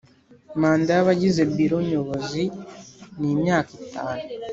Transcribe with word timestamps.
Manda 0.59 0.91
y 0.97 0.99
abagize 1.03 1.41
Biro 1.55 1.77
Nyobozi 1.89 2.43
ni 3.19 3.29
imyaka 3.35 3.69
itanu 3.79 4.23